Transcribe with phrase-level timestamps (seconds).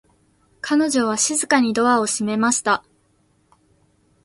[0.61, 2.83] 彼女は静かにドアを閉めました。